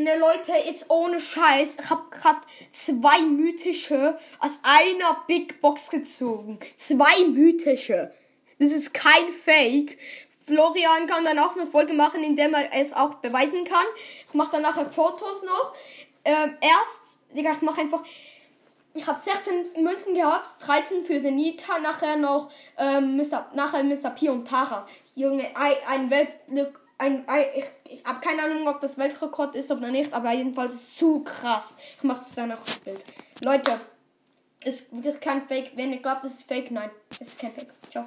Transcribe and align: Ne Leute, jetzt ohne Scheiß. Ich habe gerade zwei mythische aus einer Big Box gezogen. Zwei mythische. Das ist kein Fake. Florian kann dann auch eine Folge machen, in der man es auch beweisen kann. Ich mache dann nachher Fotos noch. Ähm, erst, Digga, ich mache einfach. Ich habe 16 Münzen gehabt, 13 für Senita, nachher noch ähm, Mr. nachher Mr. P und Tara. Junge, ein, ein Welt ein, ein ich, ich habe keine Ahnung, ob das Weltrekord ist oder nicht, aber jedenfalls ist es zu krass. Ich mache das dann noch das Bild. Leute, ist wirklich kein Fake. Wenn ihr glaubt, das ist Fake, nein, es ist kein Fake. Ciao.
Ne 0.00 0.16
Leute, 0.16 0.52
jetzt 0.52 0.88
ohne 0.88 1.20
Scheiß. 1.20 1.76
Ich 1.78 1.90
habe 1.90 2.04
gerade 2.10 2.40
zwei 2.70 3.20
mythische 3.20 4.18
aus 4.38 4.58
einer 4.62 5.22
Big 5.26 5.60
Box 5.60 5.90
gezogen. 5.90 6.58
Zwei 6.76 7.26
mythische. 7.26 8.10
Das 8.58 8.72
ist 8.72 8.94
kein 8.94 9.30
Fake. 9.44 9.98
Florian 10.46 11.06
kann 11.06 11.26
dann 11.26 11.38
auch 11.38 11.54
eine 11.54 11.66
Folge 11.66 11.92
machen, 11.92 12.24
in 12.24 12.34
der 12.34 12.48
man 12.48 12.64
es 12.72 12.94
auch 12.94 13.16
beweisen 13.16 13.66
kann. 13.66 13.84
Ich 14.26 14.32
mache 14.32 14.52
dann 14.52 14.62
nachher 14.62 14.88
Fotos 14.90 15.42
noch. 15.42 15.74
Ähm, 16.24 16.56
erst, 16.62 17.02
Digga, 17.36 17.52
ich 17.52 17.60
mache 17.60 17.82
einfach. 17.82 18.02
Ich 18.94 19.06
habe 19.06 19.20
16 19.20 19.82
Münzen 19.84 20.14
gehabt, 20.14 20.48
13 20.66 21.04
für 21.04 21.20
Senita, 21.20 21.78
nachher 21.78 22.16
noch 22.16 22.50
ähm, 22.78 23.18
Mr. 23.18 23.50
nachher 23.54 23.84
Mr. 23.84 24.10
P 24.10 24.30
und 24.30 24.48
Tara. 24.48 24.88
Junge, 25.14 25.54
ein, 25.54 25.74
ein 25.86 26.10
Welt 26.10 26.30
ein, 27.00 27.28
ein 27.28 27.44
ich, 27.56 27.64
ich 27.88 28.04
habe 28.04 28.20
keine 28.20 28.42
Ahnung, 28.44 28.68
ob 28.68 28.80
das 28.80 28.98
Weltrekord 28.98 29.54
ist 29.56 29.70
oder 29.70 29.90
nicht, 29.90 30.12
aber 30.12 30.32
jedenfalls 30.32 30.74
ist 30.74 30.80
es 30.82 30.96
zu 30.96 31.20
krass. 31.24 31.76
Ich 31.96 32.02
mache 32.02 32.18
das 32.18 32.34
dann 32.34 32.50
noch 32.50 32.64
das 32.64 32.78
Bild. 32.78 33.02
Leute, 33.42 33.80
ist 34.64 34.92
wirklich 34.92 35.20
kein 35.20 35.48
Fake. 35.48 35.72
Wenn 35.74 35.92
ihr 35.92 36.00
glaubt, 36.00 36.24
das 36.24 36.34
ist 36.34 36.48
Fake, 36.48 36.70
nein, 36.70 36.90
es 37.10 37.28
ist 37.28 37.38
kein 37.38 37.52
Fake. 37.52 37.70
Ciao. 37.88 38.06